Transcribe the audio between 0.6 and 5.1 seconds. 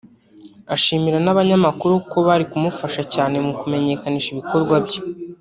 ashimira n'abanyamakuru ko bari kumufasha cyane mu kumenyekanisha ibikorwa bye